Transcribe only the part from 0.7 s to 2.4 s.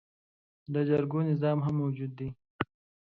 د جرګو نظام هم موجود دی